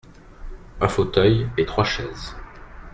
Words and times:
Un 0.79 0.87
fauteuil 0.87 1.47
et 1.59 1.65
trois 1.67 1.83
chaises. 1.83 2.35